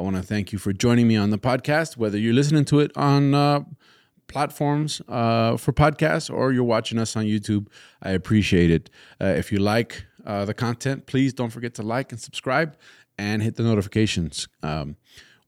[0.00, 2.80] I want to thank you for joining me on the podcast, whether you're listening to
[2.80, 3.60] it on uh,
[4.28, 7.66] platforms uh, for podcasts or you're watching us on YouTube.
[8.00, 8.88] I appreciate it.
[9.20, 12.78] Uh, if you like uh, the content, please don't forget to like and subscribe
[13.18, 14.48] and hit the notifications.
[14.62, 14.96] Um,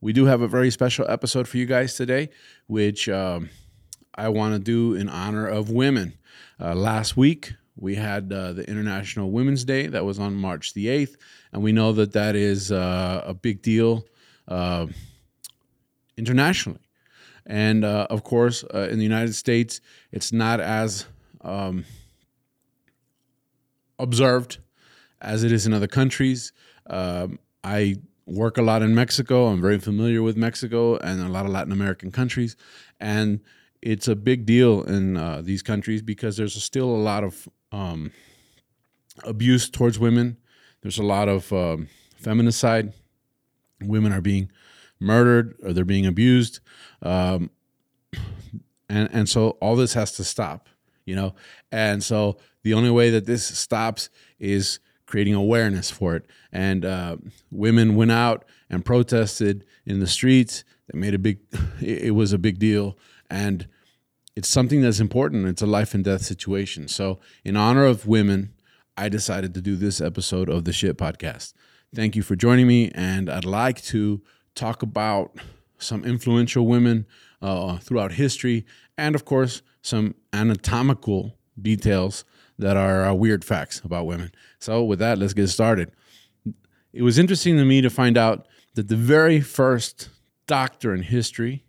[0.03, 2.29] we do have a very special episode for you guys today,
[2.67, 3.49] which um,
[4.15, 6.19] I want to do in honor of women.
[6.61, 10.89] Uh, last week, we had uh, the International Women's Day that was on March the
[10.89, 11.17] 8th,
[11.55, 14.05] and we know that that is uh, a big deal
[14.49, 14.87] uh,
[16.17, 16.81] internationally.
[17.47, 19.81] And uh, of course, uh, in the United States,
[20.13, 21.07] it's not as
[21.41, 21.85] um,
[23.99, 24.59] observed
[25.21, 26.53] as it is in other countries.
[26.87, 29.47] Um, I work a lot in Mexico.
[29.47, 32.57] I'm very familiar with Mexico and a lot of Latin American countries.
[33.01, 33.41] And
[33.81, 38.13] it's a big deal in uh, these countries because there's still a lot of um,
[39.25, 40.37] abuse towards women.
[40.83, 41.89] There's a lot of um,
[42.23, 42.93] feminicide.
[43.85, 44.51] Women are being
[45.01, 46.61] murdered or they're being abused,
[47.03, 47.51] um,
[48.89, 50.69] and and so all this has to stop.
[51.05, 51.35] You know,
[51.73, 54.09] and so the only way that this stops
[54.39, 54.79] is
[55.13, 56.25] creating awareness for it.
[56.53, 57.17] And uh,
[57.51, 60.65] women went out and protested in the streets.
[60.91, 61.39] They made a big.
[61.81, 62.97] It was a big deal,
[63.29, 63.67] and
[64.37, 65.47] it's something that's important.
[65.49, 66.89] It's a life and death situation.
[66.89, 68.55] So, in honor of women,
[68.97, 71.55] I decided to do this episode of the Shit Podcast.
[71.95, 74.23] Thank you for joining me, and I'd like to
[74.55, 75.37] talk about
[75.77, 77.05] some influential women
[77.43, 78.65] uh, throughout history,
[78.97, 82.25] and of course, some anatomical details
[82.59, 84.33] that are uh, weird facts about women.
[84.59, 85.93] So, with that, let's get started.
[86.95, 90.09] It was interesting to me to find out that the very first
[90.47, 91.67] doctor in history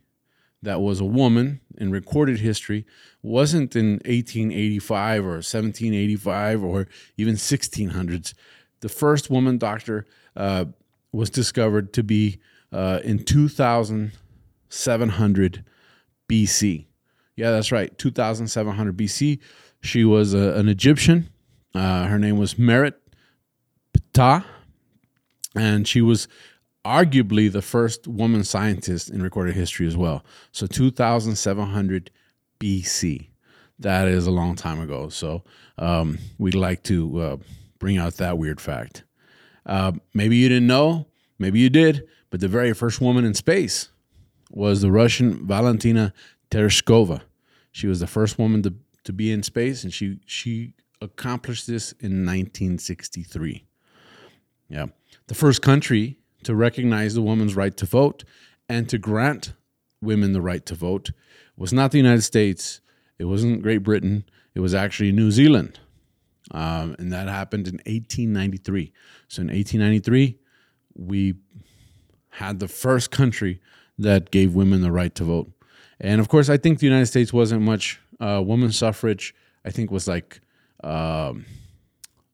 [0.62, 2.86] that was a woman in recorded history
[3.22, 8.34] wasn't in 1885 or 1785 or even 1600s.
[8.84, 10.06] The first woman doctor
[10.36, 10.66] uh,
[11.14, 12.42] was discovered to be
[12.74, 15.66] uh, in 2700
[16.28, 16.86] BC.
[17.38, 19.40] Yeah, that's right, 2700 BC.
[19.80, 21.30] She was a, an Egyptian.
[21.74, 23.00] Uh, her name was Merit
[24.14, 24.44] Ptah,
[25.56, 26.28] and she was
[26.84, 30.26] arguably the first woman scientist in recorded history as well.
[30.52, 32.12] So 2700
[32.60, 33.30] BC.
[33.80, 35.08] That is a long time ago.
[35.08, 35.46] So
[35.78, 37.38] um, we'd like to uh,
[37.84, 39.04] bring out that weird fact.
[39.66, 41.06] Uh, maybe you didn't know,
[41.38, 43.90] maybe you did, but the very first woman in space
[44.52, 46.14] was the Russian Valentina
[46.50, 47.24] Tereshkova.
[47.74, 48.74] She was the first woman to,
[49.04, 53.66] to be in space, and she she accomplished this in 1963.
[54.70, 54.86] Yeah,
[55.28, 58.24] the first country to recognize the woman's right to vote
[58.70, 59.56] and to grant
[60.02, 61.12] women the right to vote
[61.58, 62.80] was not the United States.
[63.20, 64.24] It wasn't Great Britain.
[64.56, 65.82] It was actually New Zealand.
[66.54, 68.94] Um, and that happened in 1893.
[69.28, 70.38] So in 1893,
[70.96, 71.36] we
[72.30, 73.60] had the first country
[73.98, 75.52] that gave women the right to vote.
[76.00, 79.34] And of course, I think the United States wasn't much uh, woman suffrage.
[79.66, 80.42] I think was like
[80.84, 81.46] um,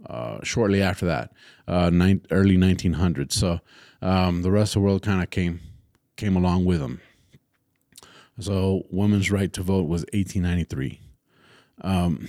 [0.05, 1.31] uh, shortly after that,
[1.67, 3.33] uh, nine, early 1900s.
[3.33, 3.59] So
[4.01, 5.61] um, the rest of the world kind of came
[6.15, 6.99] came along with them.
[8.39, 10.99] So women's right to vote was 1893.
[11.81, 12.27] Um,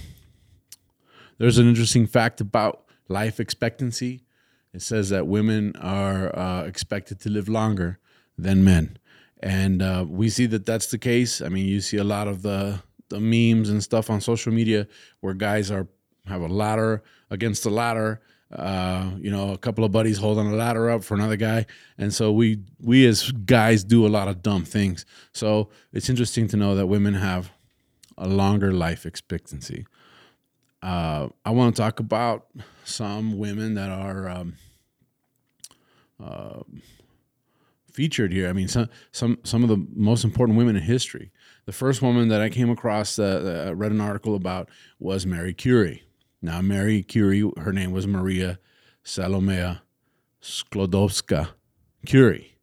[1.40, 4.24] there's an interesting fact about life expectancy.
[4.74, 7.98] It says that women are uh, expected to live longer
[8.36, 8.98] than men,
[9.42, 11.40] and uh, we see that that's the case.
[11.40, 14.86] I mean, you see a lot of the the memes and stuff on social media
[15.20, 15.88] where guys are
[16.26, 18.20] have a ladder against a ladder
[18.52, 21.64] uh, you know, a couple of buddies holding a ladder up for another guy,
[21.96, 25.06] and so we we as guys do a lot of dumb things.
[25.32, 27.52] So it's interesting to know that women have
[28.18, 29.86] a longer life expectancy.
[30.82, 32.46] Uh, I want to talk about
[32.84, 34.56] some women that are um,
[36.22, 36.60] uh,
[37.92, 38.48] featured here.
[38.48, 41.30] I mean, some some some of the most important women in history.
[41.66, 46.02] The first woman that I came across, uh, read an article about, was Mary Curie.
[46.42, 48.58] Now, Mary Curie, her name was Maria
[49.04, 49.82] Salomea
[50.42, 51.50] Sklodowska
[52.06, 52.56] Curie,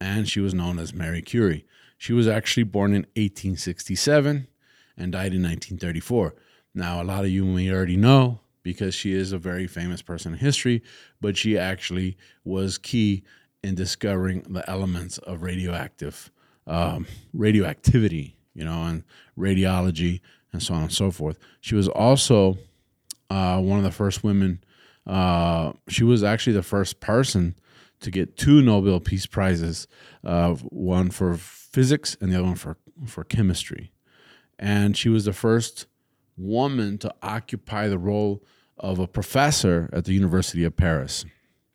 [0.00, 1.66] and she was known as Mary Curie.
[1.98, 4.48] She was actually born in 1867
[4.96, 6.34] and died in 1934.
[6.74, 10.32] Now, a lot of you may already know because she is a very famous person
[10.32, 10.82] in history,
[11.20, 13.24] but she actually was key
[13.62, 16.30] in discovering the elements of radioactive
[16.66, 19.02] um, radioactivity, you know, and
[19.36, 20.20] radiology
[20.52, 21.38] and so on and so forth.
[21.60, 22.58] She was also
[23.28, 24.62] uh, one of the first women.
[25.06, 27.56] Uh, she was actually the first person
[28.00, 29.86] to get two Nobel Peace Prizes,
[30.24, 32.76] uh, one for physics and the other one for,
[33.06, 33.92] for chemistry.
[34.58, 35.86] And she was the first
[36.36, 38.42] woman to occupy the role
[38.78, 41.24] of a professor at the University of Paris.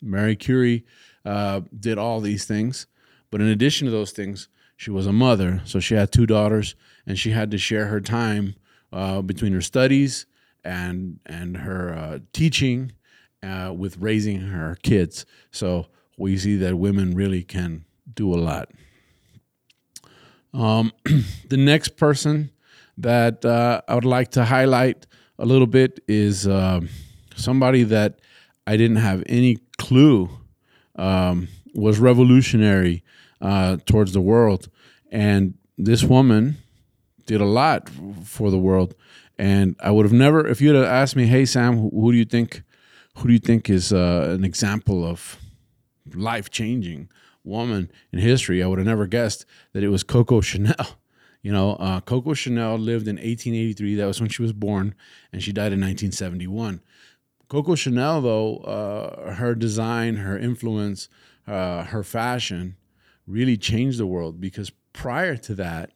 [0.02, 0.86] Marie Curie
[1.24, 2.88] uh, did all these things,
[3.32, 5.62] but in addition to those things, she was a mother.
[5.66, 6.76] So she had two daughters,
[7.06, 8.56] and she had to share her time
[8.92, 10.26] uh, between her studies
[10.64, 12.92] and and her uh, teaching
[13.44, 15.26] uh, with raising her kids.
[15.52, 15.88] So
[16.18, 18.72] we see that women really can do a lot.
[20.54, 20.92] Um,
[21.50, 22.52] the next person
[22.98, 25.06] that uh, I would like to highlight
[25.38, 26.90] a little bit is um,
[27.36, 28.20] somebody that
[28.66, 30.30] I didn't have any clue
[30.96, 33.04] um, was revolutionary
[33.42, 34.70] uh, towards the world.
[35.12, 36.58] And this woman
[37.26, 37.90] did a lot
[38.24, 38.96] for the world.
[39.38, 42.26] And I would have never, if you'd have asked me, hey, Sam, who, do you
[42.26, 42.64] think,
[43.18, 45.38] who do you think is uh, an example of
[46.14, 47.10] life changing
[47.44, 50.98] woman in history, I would have never guessed that it was Coco Chanel.
[51.46, 53.94] You know, uh, Coco Chanel lived in 1883.
[53.94, 54.96] That was when she was born,
[55.32, 56.82] and she died in 1971.
[57.50, 61.08] Coco Chanel, though, uh, her design, her influence,
[61.46, 62.78] uh, her fashion
[63.28, 65.92] really changed the world because prior to that,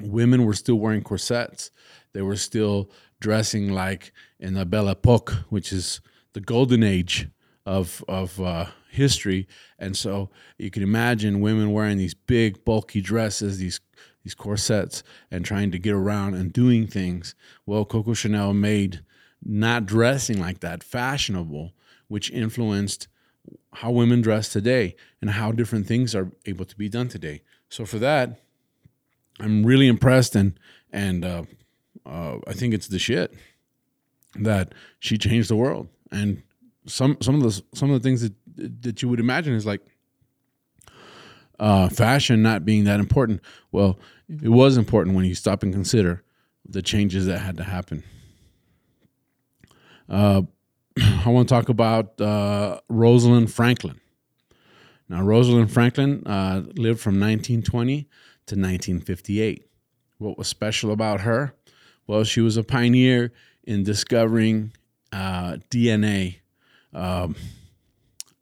[0.00, 1.72] women were still wearing corsets.
[2.12, 6.00] They were still dressing like in the Belle Epoque, which is
[6.34, 7.26] the golden age
[7.66, 9.48] of of uh, history.
[9.80, 13.80] And so you can imagine women wearing these big, bulky dresses, these
[14.28, 17.34] these corsets, and trying to get around and doing things.
[17.64, 19.00] Well, Coco Chanel made
[19.42, 21.72] not dressing like that fashionable,
[22.08, 23.08] which influenced
[23.72, 27.40] how women dress today and how different things are able to be done today.
[27.70, 28.38] So for that,
[29.40, 30.60] I'm really impressed and
[30.92, 31.44] and uh,
[32.04, 33.32] uh, I think it's the shit
[34.34, 35.88] that she changed the world.
[36.10, 36.42] And
[36.86, 39.80] some some of the some of the things that that you would imagine is like
[41.58, 43.40] uh, fashion not being that important.
[43.72, 46.22] Well, it was important when you stop and consider
[46.68, 48.04] the changes that had to happen.
[50.08, 50.42] Uh,
[51.00, 54.00] I want to talk about uh, Rosalind Franklin.
[55.08, 59.64] Now, Rosalind Franklin uh, lived from 1920 to 1958.
[60.18, 61.54] What was special about her?
[62.06, 63.32] Well, she was a pioneer
[63.64, 64.72] in discovering
[65.12, 66.36] uh, DNA,
[66.92, 67.36] um,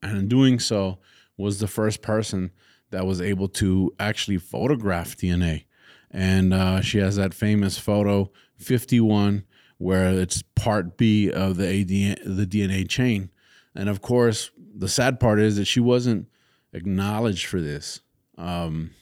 [0.02, 0.98] and in doing so,
[1.36, 2.50] was the first person
[2.96, 5.64] that was able to actually photograph DNA.
[6.10, 9.44] And uh, she has that famous photo 51
[9.76, 13.28] where it's part B of the ADN, the DNA chain.
[13.74, 16.28] And of course, the sad part is that she wasn't
[16.72, 18.00] acknowledged for this.
[18.38, 18.92] Um,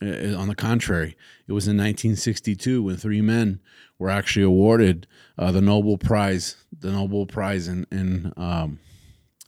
[0.00, 1.16] on the contrary,
[1.48, 3.60] it was in 1962 when three men
[3.98, 8.78] were actually awarded uh, the Nobel Prize, the Nobel Prize in, in um,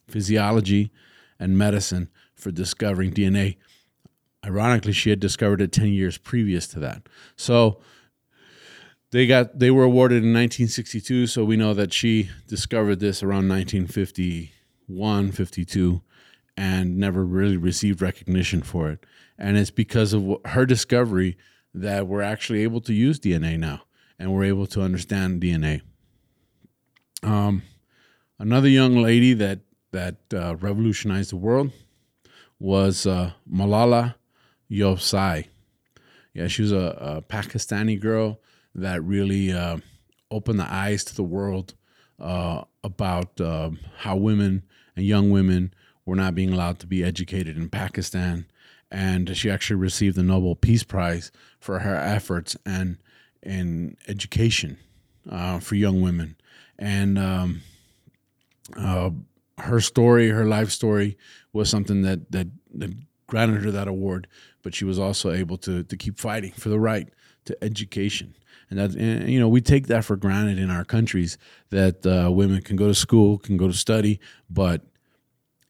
[0.09, 0.91] physiology
[1.39, 3.59] and medicine for discovering DNA.
[4.45, 7.09] Ironically, she had discovered it 10 years previous to that.
[7.37, 7.81] So
[9.13, 13.49] they got they were awarded in 1962 so we know that she discovered this around
[13.49, 16.03] 1951 52
[16.57, 19.07] and never really received recognition for it
[19.39, 21.37] and it's because of her discovery
[21.73, 23.83] that we're actually able to use dna now
[24.19, 25.81] and we're able to understand dna
[27.23, 27.63] um,
[28.39, 29.61] another young lady that
[29.93, 31.71] that uh, revolutionized the world
[32.59, 34.15] was uh, malala
[34.73, 35.47] yousafzai
[36.35, 38.41] yeah she was a, a pakistani girl
[38.75, 39.77] that really uh,
[40.31, 41.75] opened the eyes to the world
[42.19, 44.63] uh, about uh, how women
[44.97, 45.75] and young women
[46.05, 48.47] were not being allowed to be educated in Pakistan.
[48.91, 52.99] And she actually received the Nobel Peace Prize for her efforts and
[53.43, 54.79] in education
[55.31, 56.37] uh, for young women.
[56.79, 57.63] And um,
[58.77, 59.11] uh,
[59.59, 61.17] her story, her life story,
[61.53, 62.93] was something that that that
[63.33, 64.29] granted her that award.
[64.63, 67.09] But she was also able to to keep fighting for the right
[67.47, 68.35] to education
[68.73, 71.37] and that and, you know we take that for granted in our countries
[71.71, 74.83] that uh, women can go to school, can go to study, but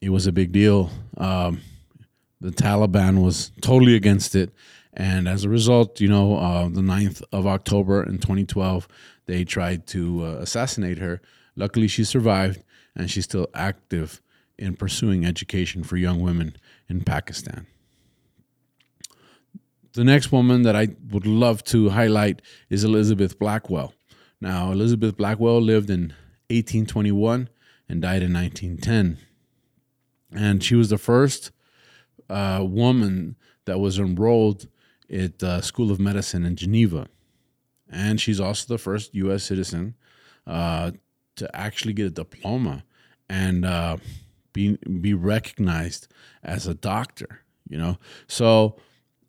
[0.01, 0.91] it was a big deal.
[1.17, 1.61] Um,
[2.41, 4.53] the Taliban was totally against it,
[4.93, 8.89] and as a result, you know, uh, the 9th of October in 2012,
[9.27, 11.21] they tried to uh, assassinate her.
[11.57, 12.63] Luckily, she survived,
[12.97, 14.21] and she's still active
[14.59, 16.57] in pursuing education for young women
[16.89, 17.67] in Pakistan
[19.93, 23.95] the next woman that I would love to highlight is Elizabeth Blackwell.
[24.41, 26.15] Now, Elizabeth Blackwell lived in
[26.49, 27.49] 1821
[27.89, 29.19] and died in 1910.
[30.35, 31.51] And she was the first
[32.31, 33.37] uh, woman
[33.67, 34.67] that was enrolled
[35.11, 37.07] at the School of Medicine in Geneva.
[37.91, 39.45] And she's also the first U.S.
[39.45, 39.95] citizen
[40.47, 40.93] uh,
[41.37, 42.85] to actually get a diploma
[43.29, 43.99] and uh,
[44.53, 46.09] be, be recognized
[46.43, 47.99] as a doctor, you know?
[48.27, 48.77] So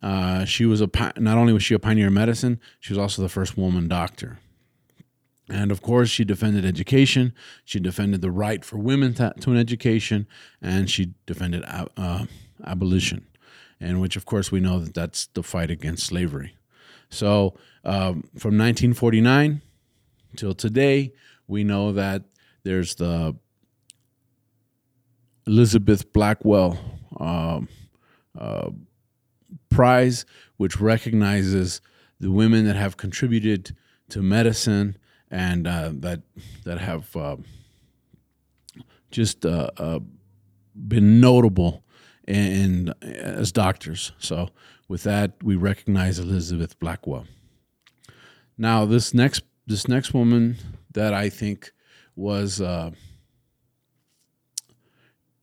[0.02, 3.22] uh, she was a, not only was she a pioneer in medicine, she was also
[3.22, 4.40] the first woman doctor.
[5.50, 7.34] And of course, she defended education.
[7.66, 10.28] She defended the right for women to, to an education,
[10.62, 12.26] and she defended uh,
[12.66, 13.28] abolition,
[13.80, 16.56] in which, of course, we know that that's the fight against slavery.
[17.10, 19.62] So, um, from 1949
[20.36, 21.14] till today,
[21.48, 22.24] we know that
[22.64, 23.36] there's the
[25.46, 26.78] Elizabeth Blackwell
[27.20, 27.62] uh,
[28.38, 28.70] uh,
[29.70, 30.26] Prize,
[30.58, 31.82] which recognizes
[32.20, 33.76] the women that have contributed
[34.10, 34.98] to medicine
[35.32, 36.22] and uh, that
[36.64, 37.38] that have uh,
[39.10, 40.00] just uh,
[40.76, 41.84] been notable
[42.28, 44.12] in, in, as doctors.
[44.20, 44.50] So
[44.88, 47.26] with that, we recognize Elizabeth Blackwell.
[48.58, 50.58] Now this next this next woman
[50.94, 51.72] that I think
[52.16, 52.92] was uh,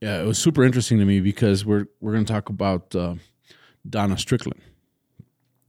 [0.01, 3.15] yeah it was super interesting to me because we're we're going to talk about uh,
[3.87, 4.61] Donna Strickland.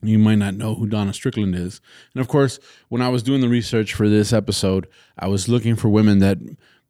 [0.03, 1.81] You might not know who Donna Strickland is.
[2.15, 2.59] And of course,
[2.89, 6.39] when I was doing the research for this episode, I was looking for women that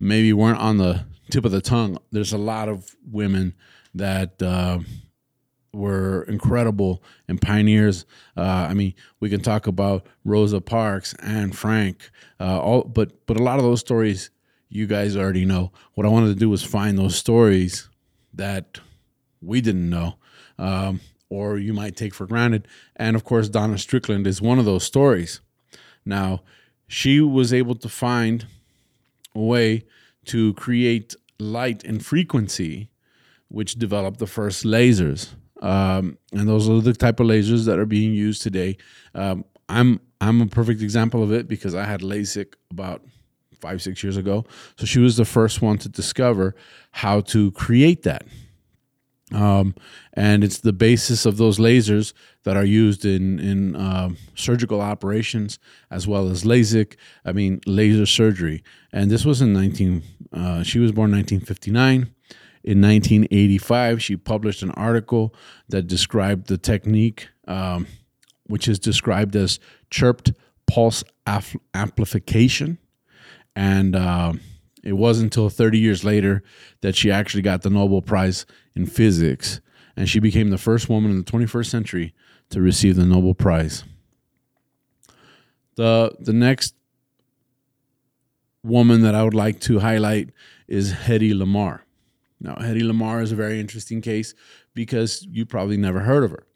[0.00, 1.98] maybe weren't on the tip of the tongue.
[2.10, 3.54] There's a lot of women
[3.94, 4.78] that uh,
[5.74, 8.06] were incredible and pioneers.
[8.34, 13.38] Uh, I mean, we can talk about Rosa Parks and Frank, uh, all, but but
[13.38, 14.30] a lot of those stories
[14.72, 15.70] you guys already know.
[15.94, 17.88] What I wanted to do was find those stories
[18.32, 18.80] that
[19.42, 20.16] we didn't know.
[20.58, 22.68] Um, or you might take for granted.
[22.96, 25.40] And of course, Donna Strickland is one of those stories.
[26.04, 26.42] Now,
[26.86, 28.46] she was able to find
[29.34, 29.84] a way
[30.26, 32.90] to create light and frequency,
[33.48, 35.30] which developed the first lasers.
[35.62, 38.76] Um, and those are the type of lasers that are being used today.
[39.14, 43.02] Um, I'm I'm a perfect example of it because I had LASIK about
[43.62, 44.44] five six years ago.
[44.76, 46.54] So she was the first one to discover
[46.90, 48.24] how to create that.
[49.32, 49.74] Um,
[50.12, 52.12] and it's the basis of those lasers
[52.44, 55.58] that are used in in uh, surgical operations
[55.90, 56.96] as well as LASIK.
[57.24, 58.62] I mean, laser surgery.
[58.92, 60.02] And this was in 19.
[60.32, 62.14] Uh, she was born 1959.
[62.64, 65.34] In 1985, she published an article
[65.68, 67.88] that described the technique, um,
[68.44, 69.58] which is described as
[69.90, 70.32] chirped
[70.68, 71.02] pulse
[71.74, 72.78] amplification,
[73.54, 74.32] and uh,
[74.82, 76.42] it wasn't until 30 years later
[76.80, 79.60] that she actually got the Nobel Prize in Physics,
[79.96, 82.14] and she became the first woman in the 21st century
[82.50, 83.84] to receive the Nobel Prize.
[85.76, 86.74] The, the next
[88.62, 90.30] woman that I would like to highlight
[90.68, 91.80] is Hedy Lamarr.
[92.40, 94.34] Now, Hedy Lamarr is a very interesting case
[94.74, 96.46] because you probably never heard of her,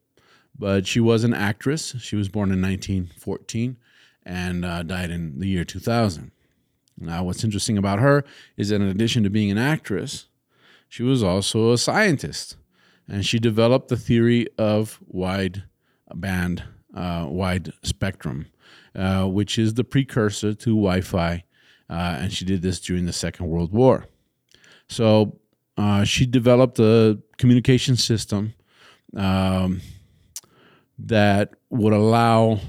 [0.59, 1.95] but she was an actress.
[2.01, 3.77] She was born in 1914
[4.25, 6.33] and uh, died in the year 2000.
[6.99, 8.25] Now, what's interesting about her
[8.57, 10.29] is that in addition to being an actress,
[10.89, 12.57] she was also a scientist,
[13.09, 15.65] and she developed the theory of wide
[16.15, 18.47] band, uh, wide spectrum,
[18.95, 21.45] uh, which is the precursor to Wi Fi.
[21.89, 24.07] Uh, and she did this during the Second World War.
[24.89, 25.39] So
[25.77, 28.55] uh, she developed a communication system
[29.17, 29.81] um,
[30.99, 32.61] that would allow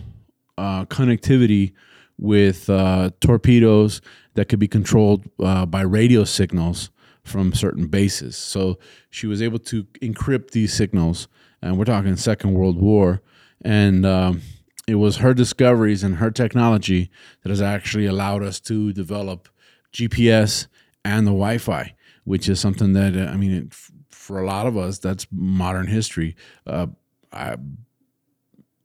[0.57, 1.73] uh, connectivity
[2.17, 4.01] with uh, torpedoes
[4.33, 6.89] that could be controlled uh, by radio signals
[7.23, 8.35] from certain bases.
[8.35, 11.27] So she was able to encrypt these signals,
[11.61, 13.21] and we're talking Second World War.
[13.63, 14.41] And um,
[14.87, 17.11] it was her discoveries and her technology
[17.43, 19.49] that has actually allowed us to develop
[19.91, 20.67] GPS
[21.03, 23.73] and the Wi Fi, which is something that, uh, I mean, it,
[24.09, 26.35] for a lot of us, that's modern history.
[26.65, 26.87] Uh,
[27.31, 27.57] I,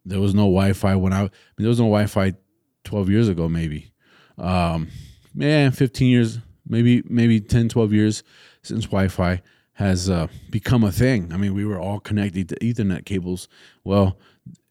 [0.04, 2.34] there was no Wi Fi when I, I mean, there was no Wi Fi
[2.84, 3.92] 12 years ago, maybe.
[4.38, 4.88] Um,
[5.34, 8.22] man, 15 years, maybe maybe 10, 12 years
[8.62, 9.42] since Wi-Fi
[9.74, 11.32] has uh, become a thing.
[11.32, 13.48] I mean, we were all connected to Ethernet cables.
[13.84, 14.18] Well,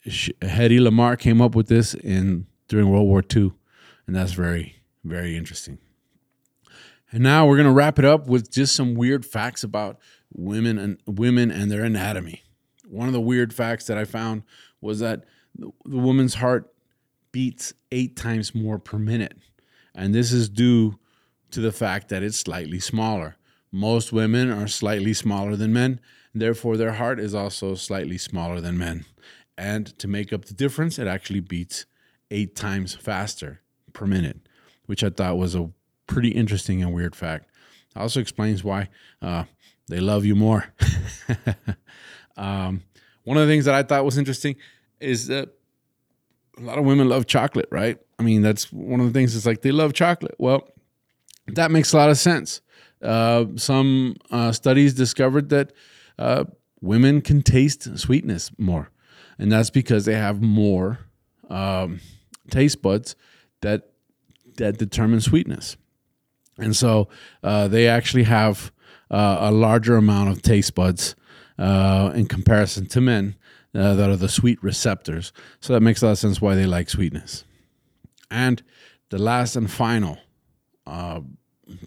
[0.06, 3.52] Hedy Lamarr came up with this in during World War II,
[4.06, 5.78] and that's very very interesting.
[7.10, 9.98] And now we're gonna wrap it up with just some weird facts about
[10.32, 12.42] women and women and their anatomy.
[12.88, 14.42] One of the weird facts that I found
[14.80, 15.24] was that
[15.56, 16.72] the woman's heart
[17.32, 19.36] beats eight times more per minute.
[19.94, 20.98] And this is due
[21.50, 23.36] to the fact that it's slightly smaller.
[23.70, 26.00] Most women are slightly smaller than men,
[26.34, 29.06] therefore, their heart is also slightly smaller than men.
[29.56, 31.86] And to make up the difference, it actually beats
[32.30, 33.60] eight times faster
[33.92, 34.48] per minute,
[34.86, 35.70] which I thought was a
[36.06, 37.50] pretty interesting and weird fact.
[37.94, 38.88] Also explains why
[39.20, 39.44] uh,
[39.88, 40.72] they love you more.
[42.36, 42.82] um,
[43.24, 44.56] one of the things that I thought was interesting
[45.00, 45.50] is that
[46.58, 47.98] a lot of women love chocolate, right?
[48.18, 49.34] I mean, that's one of the things.
[49.34, 50.34] It's like they love chocolate.
[50.38, 50.68] Well,
[51.48, 52.60] that makes a lot of sense.
[53.02, 55.72] Uh, some uh, studies discovered that
[56.18, 56.44] uh,
[56.80, 58.90] women can taste sweetness more,
[59.38, 61.00] and that's because they have more
[61.50, 62.00] um,
[62.50, 63.16] taste buds
[63.60, 63.90] that
[64.56, 65.76] that determine sweetness,
[66.58, 67.08] and so
[67.42, 68.70] uh, they actually have
[69.10, 71.16] uh, a larger amount of taste buds
[71.58, 73.34] uh, in comparison to men
[73.72, 75.32] that are the sweet receptors.
[75.60, 77.44] So that makes a lot of sense why they like sweetness.
[78.30, 78.62] And
[79.10, 80.18] the last and final
[80.86, 81.20] uh,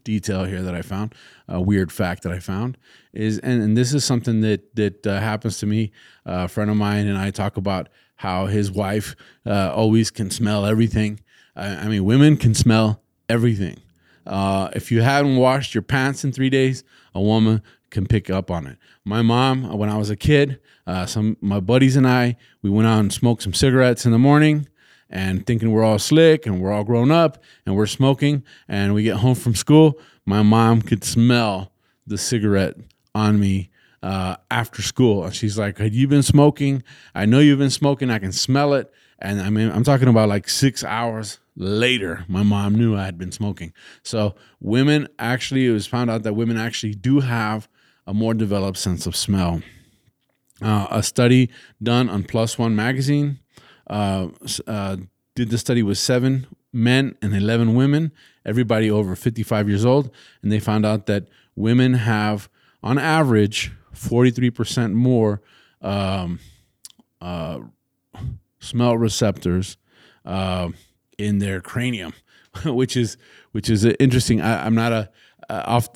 [0.04, 1.13] detail here that I found,
[1.48, 2.77] a weird fact that I found,
[3.13, 5.92] is and, and this is something that that uh, happens to me.
[6.25, 9.15] a friend of mine and I talk about how his wife
[9.46, 11.20] uh, always can smell everything.
[11.56, 13.82] I, I, mean, women can smell everything.
[14.25, 17.62] Uh, if you haven't washed your pants in three days, a woman
[17.95, 18.77] can pick up on it.
[19.03, 22.87] My mom, when I was a kid, uh, some my buddies and I, we went
[22.87, 24.67] out and smoked some cigarettes in the morning
[25.09, 29.03] and thinking we're all slick and we're all grown up and we're smoking and we
[29.03, 31.71] get home from school my mom could smell
[32.07, 32.75] the cigarette
[33.13, 33.69] on me
[34.01, 35.23] uh, after school.
[35.23, 36.83] And she's like had you been smoking?
[37.13, 38.09] I know you've been smoking.
[38.09, 38.91] I can smell it.
[39.19, 43.17] And i mean i'm talking about like six hours later my mom knew i had
[43.17, 43.71] been smoking.
[44.03, 47.69] So women actually it was found out that women actually do have
[48.07, 49.62] a more developed sense of smell
[50.62, 51.50] uh, a study
[51.81, 53.39] done on PLOS ONE magazine
[53.88, 54.27] uh,
[54.67, 54.97] uh,
[55.35, 58.12] did the study with seven men and 11 women,
[58.45, 62.50] everybody over 55 years old, and they found out that women have,
[62.81, 65.41] on average, 43% more
[65.81, 66.39] um,
[67.21, 67.59] uh,
[68.59, 69.77] smell receptors
[70.25, 70.69] uh,
[71.17, 72.13] in their cranium,
[72.65, 73.17] which is
[73.51, 74.41] which is interesting.
[74.41, 75.09] I, am not a
[75.50, 75.89] uh, off.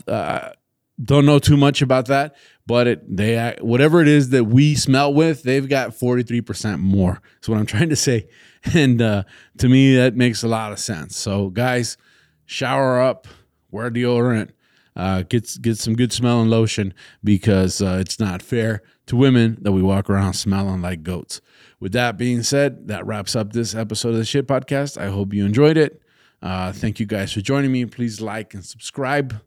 [1.02, 2.36] Don't know too much about that,
[2.68, 7.22] but it they whatever it is that we smell with, they've got 43% more.
[7.36, 8.28] That's what I'm trying to say.
[8.74, 9.24] And uh,
[9.60, 11.16] to me, that makes a lot of sense.
[11.16, 11.98] So, guys,
[12.46, 13.28] shower up,
[13.72, 14.50] wear deodorant,
[14.96, 19.72] uh, get get some good smelling lotion because uh, it's not fair to women that
[19.72, 21.40] we walk around smelling like goats.
[21.80, 25.00] With that being said, that wraps up this episode of the Shit Podcast.
[25.00, 26.02] I hope you enjoyed it.
[26.42, 27.86] Uh, thank you guys for joining me.
[27.86, 29.42] Please like and subscribe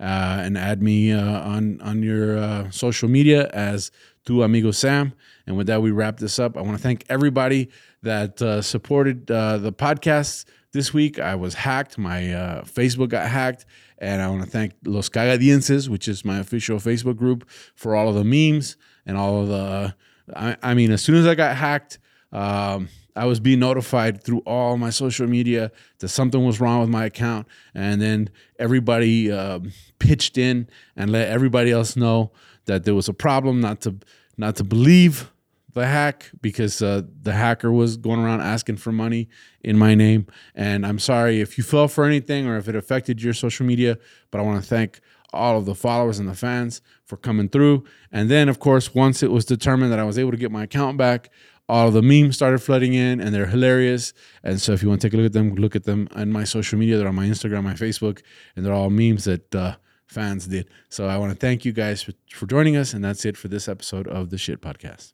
[0.00, 3.90] uh, and add me uh, on on your uh, social media as
[4.24, 5.12] Tu Amigo Sam.
[5.46, 6.56] And with that, we wrap this up.
[6.56, 7.70] I want to thank everybody
[8.02, 11.18] that uh, supported uh, the podcast this week.
[11.18, 11.98] I was hacked.
[11.98, 13.64] My uh, Facebook got hacked.
[14.00, 18.08] And I want to thank Los Cagadienses, which is my official Facebook group, for all
[18.08, 19.94] of the memes and all of the.
[20.36, 21.98] I, I mean, as soon as I got hacked,
[22.30, 26.88] um, I was being notified through all my social media that something was wrong with
[26.88, 29.60] my account, and then everybody uh,
[29.98, 32.30] pitched in and let everybody else know
[32.66, 33.96] that there was a problem, not to
[34.36, 35.32] not to believe
[35.72, 39.28] the hack because uh, the hacker was going around asking for money
[39.62, 40.26] in my name.
[40.54, 43.98] And I'm sorry if you fell for anything or if it affected your social media,
[44.30, 45.00] but I want to thank
[45.32, 47.84] all of the followers and the fans for coming through.
[48.10, 50.64] And then, of course, once it was determined that I was able to get my
[50.64, 51.30] account back,
[51.68, 54.14] all the memes started flooding in and they're hilarious.
[54.42, 56.30] And so if you want to take a look at them, look at them on
[56.30, 56.96] my social media.
[56.96, 58.22] They're on my Instagram, my Facebook,
[58.56, 59.76] and they're all memes that uh,
[60.06, 60.68] fans did.
[60.88, 62.94] So I want to thank you guys for, for joining us.
[62.94, 65.12] And that's it for this episode of the Shit Podcast.